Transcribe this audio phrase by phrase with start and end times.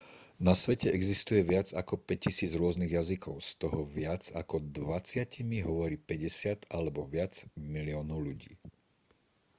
[0.45, 5.95] na svete existuje viac ako 5 000 rôznych jazykov z toho viac ako dvadsatimi hovorí
[6.11, 7.33] 50 alebo viac
[7.73, 8.53] miliónov ľudí